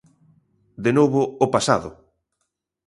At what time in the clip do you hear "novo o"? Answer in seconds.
0.97-1.47